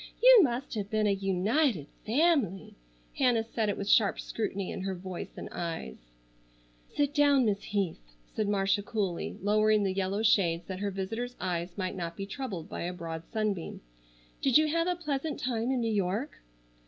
You 0.19 0.41
must 0.41 0.73
have 0.73 0.89
been 0.89 1.05
a 1.05 1.11
united 1.11 1.85
family." 2.07 2.73
Hannah 3.19 3.43
said 3.43 3.69
it 3.69 3.77
with 3.77 3.87
sharp 3.87 4.19
scrutiny 4.19 4.71
in 4.71 4.83
voice 4.95 5.37
and 5.37 5.47
eyes. 5.51 5.97
"Sit 6.95 7.13
down, 7.13 7.45
Miss 7.45 7.61
Heath," 7.61 8.01
said 8.35 8.49
Marcia 8.49 8.81
coolly, 8.81 9.37
lowering 9.43 9.83
the 9.83 9.93
yellow 9.93 10.23
shades 10.23 10.65
that 10.65 10.79
her 10.79 10.89
visitor's 10.89 11.35
eyes 11.39 11.77
might 11.77 11.95
not 11.95 12.17
be 12.17 12.25
troubled 12.25 12.67
by 12.67 12.81
a 12.81 12.93
broad 12.93 13.27
sunbeam. 13.31 13.81
"Did 14.41 14.57
you 14.57 14.69
have 14.69 14.87
a 14.87 14.95
pleasant 14.95 15.39
time 15.39 15.69
in 15.69 15.81
New 15.81 15.93
York?" 15.93 16.39